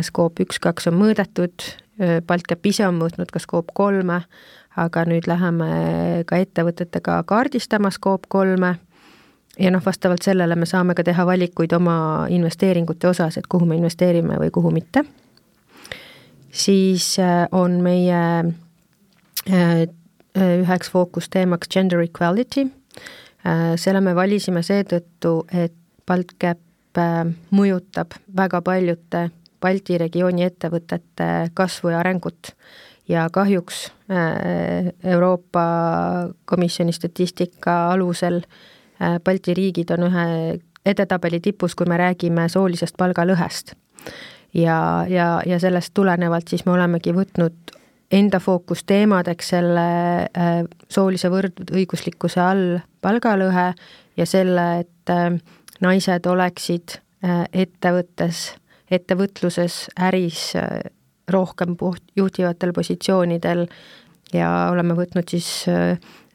[0.03, 1.69] skoop üks, kaks on mõõdetud,
[2.27, 4.25] BaltCap ise on mõõtnud ka skoop kolme,
[4.77, 5.69] aga nüüd läheme
[6.27, 8.75] ka ettevõtetega kaardistama Scope kolme
[9.59, 11.97] ja noh, vastavalt sellele me saame ka teha valikuid oma
[12.33, 15.05] investeeringute osas, et kuhu me investeerime või kuhu mitte.
[16.55, 18.23] siis äh, on meie
[19.51, 19.87] äh,
[20.35, 22.67] üheks fookusteemaks gender equality.
[23.47, 25.75] Äh, selle me valisime seetõttu, et
[26.07, 26.61] BaltCap
[27.51, 29.31] mõjutab väga paljude
[29.65, 32.53] Balti regiooni ettevõtete kasvu ja arengut
[33.09, 33.93] ja kahjuks
[35.05, 35.64] Euroopa
[36.45, 38.40] Komisjoni statistika alusel
[39.25, 40.27] Balti riigid on ühe
[40.87, 43.75] edetabeli tipus, kui me räägime soolisest palgalõhest.
[44.55, 47.75] ja, ja, ja sellest tulenevalt siis me olemegi võtnud
[48.12, 49.87] enda fookusteemadeks selle
[50.25, 53.73] äh, soolise võrdõiguslikkuse all palgalõhe
[54.17, 55.38] ja selle, et äh,
[55.83, 58.53] naised oleksid äh, ettevõttes,
[58.90, 60.53] ettevõtluses, äris
[61.31, 61.77] rohkem
[62.17, 63.67] juhtivatel positsioonidel
[64.33, 65.65] ja oleme võtnud siis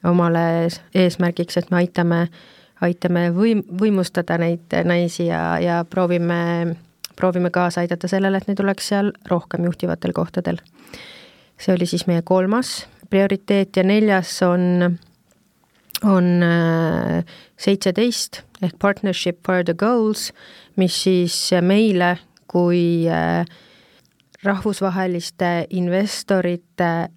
[0.03, 2.39] omale eesmärgiks, et me aitame äh,
[2.85, 6.75] aitame võim-, võimustada neid naisi ja, ja proovime,
[7.19, 10.61] proovime kaasa aidata sellele, et neid oleks seal rohkem juhtivatel kohtadel.
[11.59, 14.95] see oli siis meie kolmas prioriteet ja neljas on,
[16.07, 17.25] on äh,
[17.57, 20.31] seitseteist ehk Partnership for the Goals,
[20.75, 23.43] mis siis meile kui äh,
[24.43, 27.09] rahvusvaheliste investorite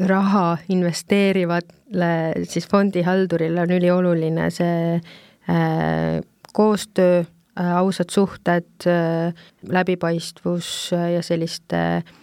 [0.00, 2.10] raha investeerivale
[2.48, 6.20] siis fondihaldurile on ülioluline see äh,
[6.52, 9.34] koostöö äh,, ausad suhted äh,,
[9.68, 12.14] läbipaistvus äh, ja selliste äh,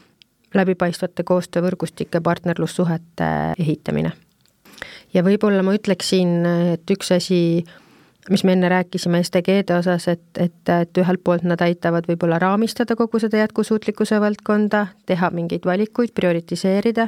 [0.54, 4.12] läbipaistvate koostöövõrgustike partnerlussuhete ehitamine.
[5.14, 7.64] ja võib-olla ma ütleksin, et üks asi,
[8.30, 12.96] mis me enne rääkisime SDG-de osas, et, et, et ühelt poolt nad aitavad võib-olla raamistada
[13.00, 17.08] kogu seda jätkusuutlikkuse valdkonda, teha mingeid valikuid, prioritiseerida,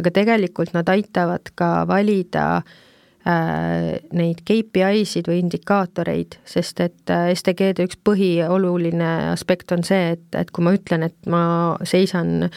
[0.00, 7.88] aga tegelikult nad aitavad ka valida äh, neid KPI-sid või indikaatoreid, sest et äh, SDG-de
[7.88, 11.42] üks põhioluline aspekt on see, et, et kui ma ütlen, et ma
[11.88, 12.50] seisan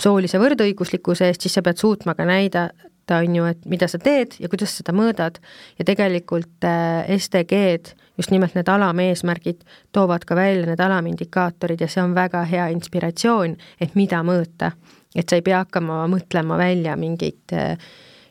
[0.00, 2.70] soolise võrdõiguslikkuse eest, siis sa pead suutma ka näida,
[3.06, 5.38] vaadata, on ju, et mida sa teed ja kuidas seda mõõdad
[5.78, 12.02] ja tegelikult äh, SDG-d, just nimelt need alameesmärgid, toovad ka välja need alamindikaatorid ja see
[12.02, 14.72] on väga hea inspiratsioon, et mida mõõta.
[15.14, 17.78] et sa ei pea hakkama mõtlema välja mingeid äh,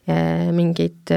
[0.08, 1.10] äh, mingeid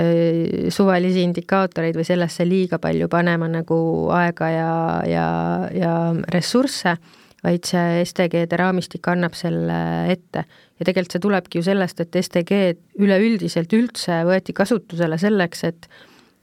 [0.71, 6.97] suvalisi indikaatoreid või sellesse liiga palju panema nagu aega ja, ja, ja ressursse
[7.45, 9.79] vaid see STG-de raamistik annab selle
[10.13, 10.45] ette.
[10.79, 15.91] ja tegelikult see tulebki ju sellest, et STG-d üleüldiselt üldse võeti kasutusele selleks, et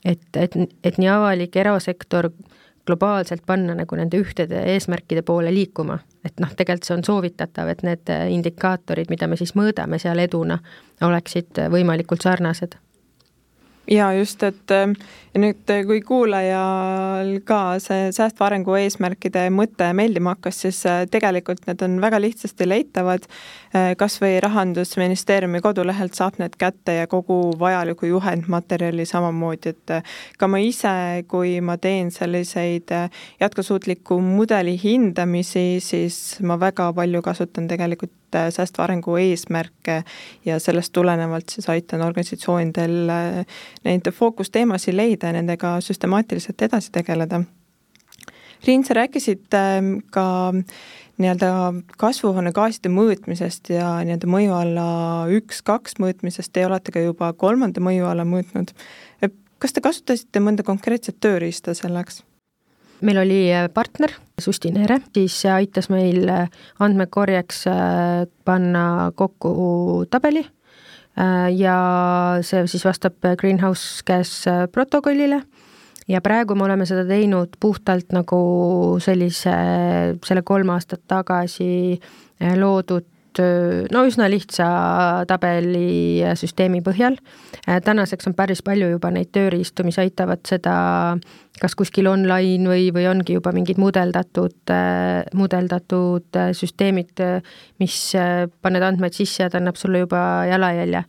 [0.05, 0.53] et, et,
[0.85, 2.29] et nii avalik, erasektor
[2.85, 5.99] globaalselt panna nagu nende ühtede eesmärkide poole liikuma.
[6.25, 10.59] et noh, tegelikult see on soovitatav, et need indikaatorid, mida me siis mõõdame seal eduna,
[11.01, 12.77] oleksid võimalikult sarnased
[13.87, 14.87] ja just, et äh,
[15.33, 21.03] ja nüüd, äh, kui kuulajal ka see säästva arengu eesmärkide mõte meeldima hakkas, siis äh,
[21.11, 23.29] tegelikult need on väga lihtsasti leitavad.
[23.99, 29.93] kas või Rahandusministeeriumi kodulehelt saab need kätte ja kogu vajaliku juhendmaterjali samamoodi, et
[30.39, 32.93] ka ma ise, kui ma teen selliseid
[33.41, 38.15] jätkusuutliku mudeli hindamisi, siis ma väga palju kasutan tegelikult
[38.55, 40.01] säästva arengu eesmärke
[40.45, 43.11] ja sellest tulenevalt siis aitan organisatsioonidel
[43.85, 47.43] neid fookusteemasid leida ja nendega süstemaatiliselt edasi tegeleda.
[48.65, 50.25] Riin, sa rääkisid ähm, ka
[51.21, 51.49] nii-öelda
[52.01, 54.85] kasvuhoonegaaside mõõtmisest ja nii-öelda mõjuala
[55.37, 58.73] üks-kaks mõõtmisest, te olete ka juba kolmanda mõjuala mõõtnud.
[59.59, 62.23] kas te kasutasite mõnda konkreetset tööriista selleks?
[63.01, 66.49] Meil oli äh, partner, Sustinere, siis aitas meil äh,
[66.83, 70.45] andmekorjeks äh, panna kokku tabeli
[71.55, 71.75] ja
[72.43, 74.33] see siis vastab Greenhouse Gas
[74.75, 75.37] protokollile
[76.11, 78.39] ja praegu me oleme seda teinud puhtalt nagu
[78.99, 79.53] sellise,
[80.27, 81.95] selle kolm aastat tagasi
[82.59, 83.07] loodud
[83.95, 84.67] no üsna lihtsa
[85.31, 87.15] tabelisüsteemi põhjal.
[87.63, 90.75] tänaseks on päris palju juba neid tööriistu, mis aitavad seda
[91.61, 94.73] kas kuskil online või, või ongi juba mingid mudeldatud,
[95.37, 97.23] mudeldatud süsteemid,
[97.79, 97.99] mis
[98.65, 101.05] paned andmeid sisse ja ta annab sulle juba jalajälje.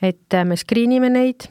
[0.00, 1.44] Et me screen ime neid,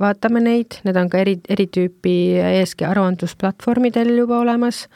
[0.00, 4.86] vaatame neid, need on ka eri, eri tüüpi ESG aruandlusplatvormidel juba olemas.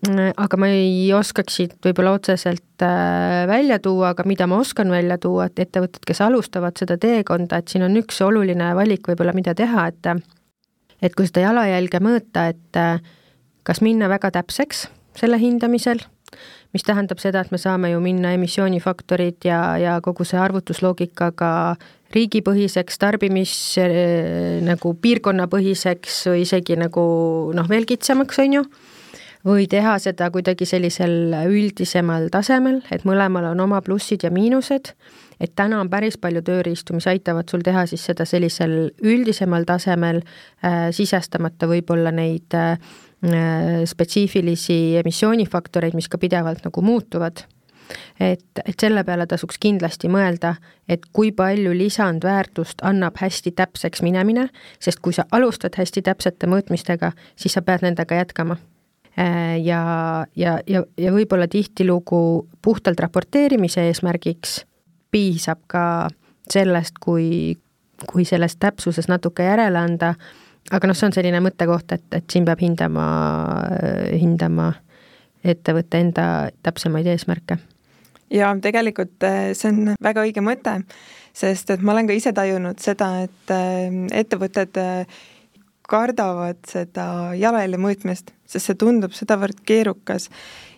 [0.00, 5.18] Aga ma ei oskaks siit võib-olla otseselt äh, välja tuua, aga mida ma oskan välja
[5.20, 9.52] tuua, et ettevõtted, kes alustavad seda teekonda, et siin on üks oluline valik võib-olla, mida
[9.58, 10.08] teha, et
[11.02, 13.00] et kui seda jalajälge mõõta, et äh,
[13.66, 16.02] kas minna väga täpseks selle hindamisel,
[16.74, 21.50] mis tähendab seda, et me saame ju minna emissioonifaktorid ja, ja kogu see arvutusloogikaga
[22.14, 27.02] riigipõhiseks, tarbimis äh, nagu piirkonnapõhiseks või isegi nagu
[27.56, 28.64] noh, veel kitsamaks, on ju
[29.46, 34.92] või teha seda kuidagi sellisel üldisemal tasemel, et mõlemal on oma plussid ja miinused,
[35.40, 40.20] et täna on päris palju tööriistu, mis aitavad sul teha siis seda sellisel üldisemal tasemel
[40.20, 42.76] äh,, sisestamata võib-olla neid äh,
[43.84, 47.44] spetsiifilisi emissioonifaktoreid, mis ka pidevalt nagu muutuvad.
[48.20, 50.54] Et, et selle peale tasuks kindlasti mõelda,
[50.88, 54.46] et kui palju lisandväärtust annab hästi täpseks minemine,
[54.78, 58.60] sest kui sa alustad hästi täpsete mõõtmistega, siis sa pead nendega jätkama.
[59.18, 59.82] Äh, ja,
[60.38, 62.22] ja, ja, ja võib-olla tihtilugu
[62.62, 64.60] puhtalt raporteerimise eesmärgiks
[65.10, 65.84] piisab ka
[66.50, 67.56] sellest, kui,
[68.10, 70.14] kui selles täpsuses natuke järele anda,
[70.70, 73.06] aga noh, see on selline mõttekoht, et, et siin peab hindama,
[74.12, 74.72] hindama
[75.44, 76.24] ettevõtte enda
[76.62, 77.58] täpsemaid eesmärke.
[78.30, 80.76] ja tegelikult äh, see on väga õige mõte,
[81.34, 83.88] sest et ma olen ka ise tajunud seda, et äh,
[84.22, 84.78] ettevõtted
[85.90, 90.28] kardavad seda jalajälje mõõtmist, sest see tundub sedavõrd keerukas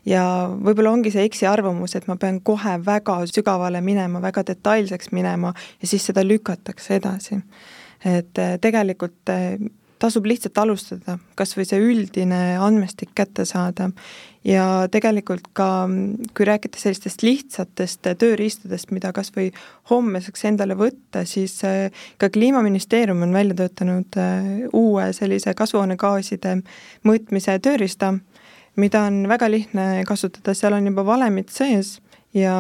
[0.09, 5.53] ja võib-olla ongi see eksiarvamus, et ma pean kohe väga sügavale minema, väga detailseks minema
[5.55, 7.43] ja siis seda lükatakse edasi.
[8.05, 9.59] et eh, tegelikult eh,
[10.03, 13.93] tasub lihtsalt alustada, kas või see üldine andmestik kätte saada
[14.43, 15.87] ja tegelikult ka,
[16.35, 19.53] kui rääkida sellistest lihtsatest tööriistadest, mida kas või
[19.93, 24.19] homme saaks endale võtta, siis äh, ka Kliimaministeerium on välja töötanud
[24.73, 26.59] uue sellise kasvuhoonegaaside
[27.07, 28.17] mõõtmise tööriista,
[28.77, 31.99] mida on väga lihtne kasutada, seal on juba valemid sees
[32.35, 32.55] ja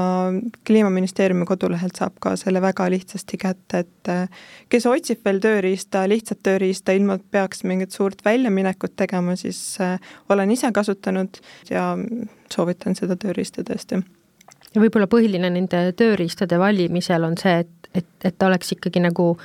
[0.66, 6.42] Kliimaministeeriumi kodulehelt saab ka selle väga lihtsasti kätte, et äh, kes otsib veel tööriista, lihtsat
[6.44, 9.96] tööriista, ilma et peaks mingit suurt väljaminekut tegema, siis äh,
[10.28, 11.40] olen ise kasutanud
[11.70, 11.94] ja
[12.52, 14.02] soovitan seda tööriista tõesti.
[14.74, 19.36] ja võib-olla põhiline nende tööriistade valimisel on see, et, et, et ta oleks ikkagi nagu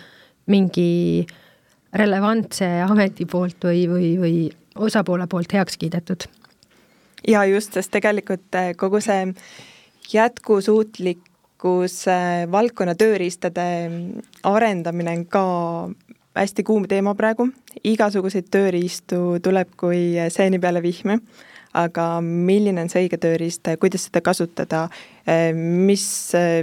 [0.48, 1.26] mingi
[1.94, 4.36] relevantse ameti poolt või, või, või
[4.76, 6.28] osapoole poolt heaks kiidetud.
[7.28, 9.34] Ja just, sest tegelikult äh, kogu see
[10.14, 12.06] jätkusuutlikkus
[12.52, 13.68] valdkonna tööriistade
[14.48, 15.44] arendamine on ka
[16.38, 17.50] hästi kuum teema praegu,
[17.84, 21.18] igasuguseid tööriistu tuleb kui seeni peale vihma,
[21.78, 24.86] aga milline on see õige tööriist, kuidas seda kasutada,
[25.58, 26.06] mis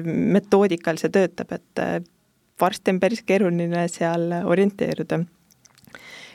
[0.05, 2.11] metoodikal see töötab, et
[2.61, 5.25] varsti on päris keeruline seal orienteeruda.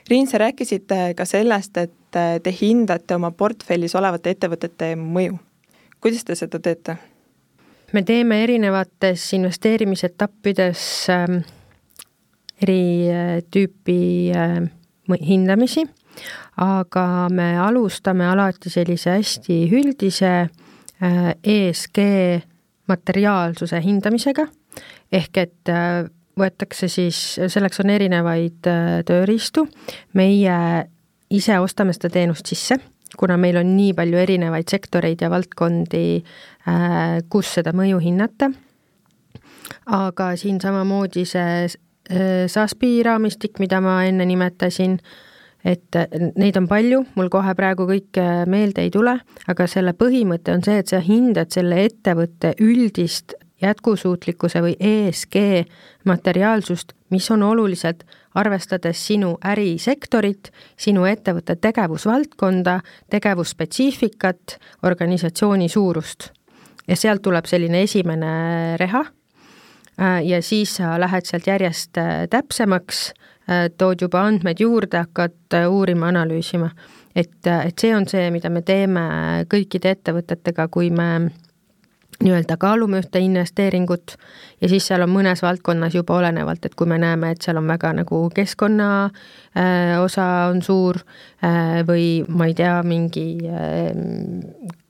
[0.10, 5.38] Riin, sa rääkisid ka sellest, et te hindate oma portfellis olevate ettevõtete mõju
[6.01, 6.97] kuidas te seda teete?
[7.93, 11.39] me teeme erinevates investeerimisetappides äh,
[12.62, 14.60] eri äh, tüüpi äh,
[15.26, 15.88] hindamisi,
[16.62, 22.05] aga me alustame alati sellise hästi üldise äh, ESG
[22.88, 24.45] materiaalsuse hindamisega,
[25.12, 26.05] ehk et äh,
[26.40, 27.18] võetakse siis,
[27.48, 29.68] selleks on erinevaid äh, tööriistu,
[30.18, 30.56] meie
[31.30, 32.80] ise ostame seda teenust sisse
[33.18, 36.04] kuna meil on nii palju erinevaid sektoreid ja valdkondi,
[36.70, 38.52] äh, kus seda mõju hinnata.
[39.86, 45.00] aga siin samamoodi see äh, SASB-i raamistik, mida ma enne nimetasin,
[45.66, 45.98] et
[46.40, 49.18] neid on palju, mul kohe praegu kõike meelde ei tule,
[49.48, 55.36] aga selle põhimõte on see, et sa hindad selle ettevõtte üldist jätkusuutlikkuse või ESG
[56.05, 58.03] materiaalsust, mis on oluliselt
[58.36, 62.80] arvestades sinu ärisektorit, sinu ettevõtte tegevusvaldkonda,
[63.10, 66.32] tegevusspetsiifikat, organisatsiooni suurust.
[66.88, 69.03] ja sealt tuleb selline esimene reha
[70.01, 73.14] äh, ja siis sa lähed sealt järjest äh, täpsemaks,
[73.49, 76.70] äh, tood juba andmeid juurde, hakkad uurima, analüüsima.
[77.16, 81.30] et, et see on see, mida me teeme kõikide ettevõtetega, kui me
[82.24, 84.15] nii-öelda kaalume ühte investeeringut
[84.61, 87.67] ja siis seal on mõnes valdkonnas juba olenevalt, et kui me näeme, et seal on
[87.67, 93.93] väga nagu keskkonna äh, osa on suur äh, või ma ei tea, mingi äh,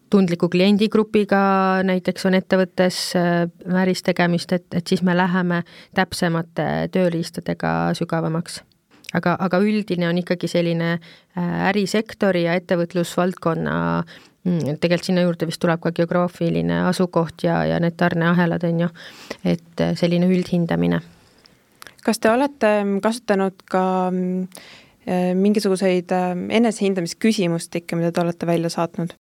[0.10, 1.42] tundliku kliendigrupiga
[1.86, 5.64] näiteks on ettevõttes äh, vääris tegemist, et, et siis me läheme
[5.96, 8.64] täpsemate tööriistadega sügavamaks.
[9.14, 15.62] Aga, aga üldine on ikkagi selline äh, ärisektori ja ettevõtlusvaldkonna Mm, tegelikult sinna juurde vist
[15.62, 18.90] tuleb ka geograafiline asukoht ja, ja need tarneahelad, on ju,
[19.44, 21.02] et äh, selline üldhindamine.
[22.04, 24.48] kas te olete mm, kasutanud ka mm,
[25.08, 26.14] äh, mingisuguseid
[26.60, 29.16] enesehindamisküsimustikke, mida te olete välja saatnud?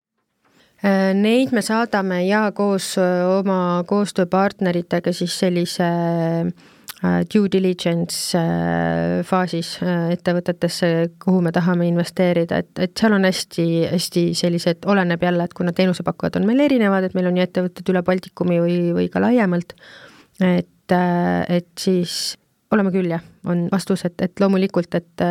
[1.18, 10.10] Neid me saadame ja koos oma koostööpartneritega siis sellise Äh, due diligence äh, faasis äh,
[10.16, 10.88] ettevõtetesse,
[11.22, 15.74] kuhu me tahame investeerida, et, et seal on hästi, hästi sellised, oleneb jälle, et kuna
[15.78, 19.78] teenusepakkujad on meil erinevad, et meil on ju ettevõtted üle Baltikumi või, või ka laiemalt,
[20.42, 22.36] et, et siis
[22.74, 25.26] oleme küll jah, on vastus, et, et loomulikult, et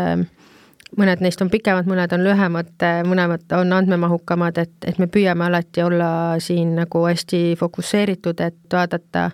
[0.97, 2.73] mõned neist on pikemad, mõned on lühemad,
[3.11, 6.11] mõlemad on andmemahukamad, et, et me püüame alati olla
[6.41, 9.33] siin nagu hästi fokusseeritud, et vaadata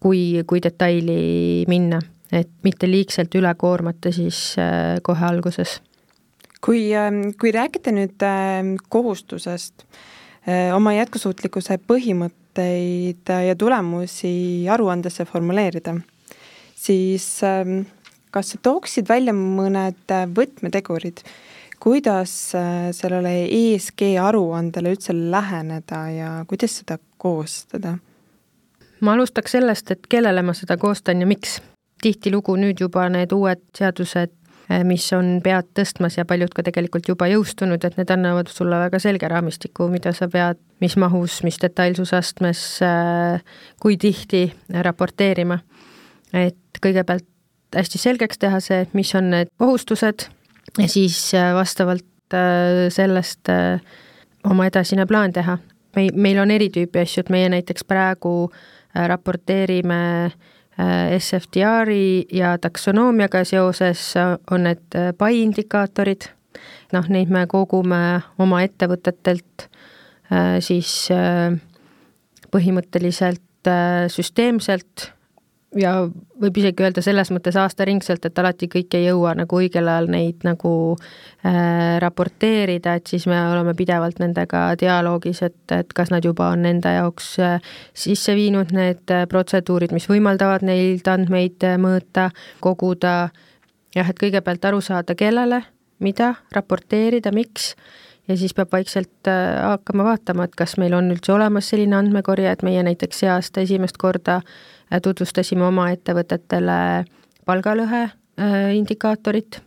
[0.00, 2.00] kui, kui detaili minna,
[2.32, 5.80] et mitte liigselt üle koormata siis äh, kohe alguses.
[6.60, 9.84] kui, ähm, kui rääkida nüüd ähm, kohustusest
[10.48, 15.94] äh, oma jätkusuutlikkuse põhimõtteid ja tulemusi aruandesse formuleerida,
[16.74, 17.84] siis ähm,
[18.34, 21.22] kas sa tooksid välja mõned võtmetegurid,
[21.78, 27.98] kuidas äh, sellele ESG aruandele üldse läheneda ja kuidas seda koostada?
[29.00, 31.60] Ma alustaks sellest, et kellele ma seda koostan ja miks.
[32.02, 34.30] tihtilugu nüüd juba need uued seadused
[34.68, 38.76] Eh, mis on pead tõstmas ja paljud ka tegelikult juba jõustunud, et need annavad sulle
[38.76, 45.60] väga selge raamistiku, mida sa pead, mis mahus, mis detailsusastmes, eh, kui tihti raporteerima.
[46.34, 47.24] et kõigepealt
[47.72, 50.26] hästi selgeks teha see, mis on need kohustused
[50.76, 52.04] ja siis eh, vastavalt
[52.92, 53.48] sellest
[54.44, 55.56] oma edasine plaan teha.
[55.96, 58.77] mei-, meil on eri tüüpi asju, et meie näiteks praegu äh,
[60.78, 64.14] Äh, SFDR-i ja taksonoomiaga seoses
[64.50, 66.28] on need äh, pai indikaatorid,
[66.94, 67.98] noh, neid me kogume
[68.38, 69.66] oma ettevõtetelt
[70.30, 71.08] äh, siis
[72.54, 73.42] põhimõtteliselt
[74.14, 75.08] süsteemselt
[75.76, 75.92] ja
[76.40, 80.46] võib isegi öelda selles mõttes aastaringselt, et alati kõik ei jõua nagu õigel ajal neid
[80.46, 86.50] nagu äh, raporteerida, et siis me oleme pidevalt nendega dialoogis, et, et kas nad juba
[86.54, 87.58] on enda jaoks äh,
[87.92, 92.30] sisse viinud need äh, protseduurid, mis võimaldavad neilt andmeid äh, mõõta,
[92.64, 93.16] koguda,
[93.96, 95.62] jah, et kõigepealt aru saada, kellele,
[96.00, 97.74] mida raporteerida, miks
[98.28, 102.56] ja siis peab vaikselt äh, hakkama vaatama, et kas meil on üldse olemas selline andmekorje,
[102.56, 104.66] et meie näiteks see aasta esimest korda äh,
[105.02, 107.04] tutvustasime oma ettevõtetele
[107.46, 109.60] palgalõhe äh, indikaatorit,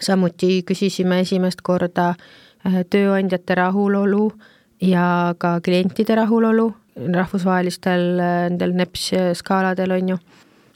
[0.00, 2.14] samuti küsisime esimest korda
[2.90, 4.30] tööandjate rahulolu
[4.84, 6.66] ja ka klientide rahulolu
[7.00, 10.18] rahvusvahelistel nendel NEPS skaaladel, on ju.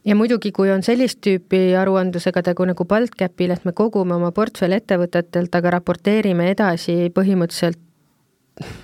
[0.05, 4.77] Ja muidugi, kui on sellist tüüpi aruandlusega tegu nagu BaltCapil, et me kogume oma portfelli
[4.77, 7.81] ettevõtetelt, aga raporteerime edasi põhimõtteliselt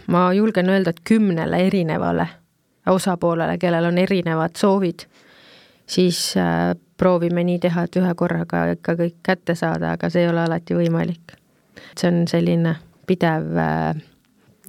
[0.08, 2.26] ma julgen öelda, et kümnele erinevale
[2.86, 5.04] osapoolele, kellel on erinevad soovid,
[5.86, 10.32] siis äh, proovime nii teha, et ühe korraga ikka kõik kätte saada, aga see ei
[10.32, 11.36] ole alati võimalik.
[11.96, 12.74] see on selline
[13.06, 13.96] pidev äh,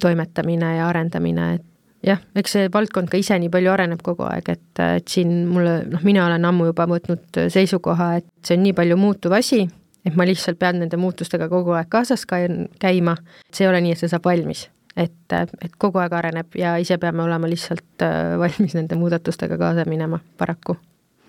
[0.02, 1.66] toimetamine ja arendamine, et
[2.06, 5.82] jah, eks see valdkond ka ise nii palju areneb kogu aeg, et, et siin mulle,
[5.92, 9.64] noh, mina olen ammu juba võtnud seisukoha, et see on nii palju muutuv asi,
[10.06, 13.18] et ma lihtsalt pean nende muutustega kogu aeg kaasas käima,
[13.52, 14.68] see ei ole nii, et see saab valmis.
[14.96, 19.88] Et, et kogu aeg areneb ja ise peame olema lihtsalt äh, valmis nende muudatustega kaasa
[19.90, 20.78] minema, paraku.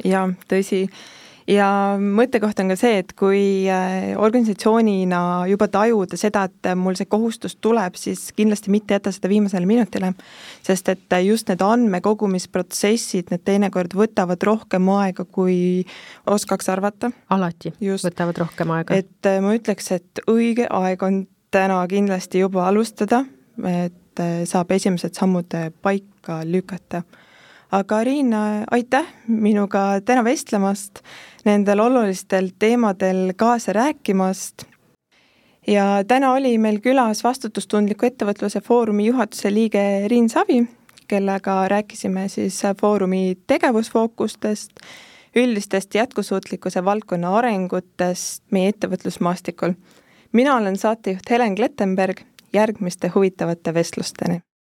[0.05, 0.87] jaa, tõsi
[1.51, 1.67] ja
[1.99, 7.57] mõttekoht on ka see, et kui äh, organisatsioonina juba tajuda seda, et mul see kohustus
[7.63, 10.13] tuleb, siis kindlasti mitte jätta seda viimasele minutile.
[10.63, 15.85] sest et just need andmekogumisprotsessid, need teinekord võtavad rohkem aega, kui
[16.27, 17.13] oskaks arvata.
[17.31, 18.07] alati just.
[18.07, 18.95] võtavad rohkem aega.
[18.95, 23.25] et äh, ma ütleks, et õige aeg on täna kindlasti juba alustada,
[23.59, 27.03] et äh, saab esimesed sammud paika lükata
[27.73, 28.35] aga Riin,
[28.71, 31.01] aitäh minuga täna vestlemast,
[31.49, 34.65] nendel olulistel teemadel kaasa rääkimast.
[35.67, 40.67] ja täna oli meil külas vastutustundliku ettevõtluse foorumi juhatuse liige Riin Savi,
[41.09, 44.73] kellega rääkisime siis foorumi tegevusfookustest,
[45.37, 49.73] üldistest jätkusuutlikkuse valdkonna arengutest meie ettevõtlusmaastikul.
[50.33, 52.21] mina olen saatejuht Helen Klettenberg,
[52.53, 54.43] järgmiste huvitavate vestlusteni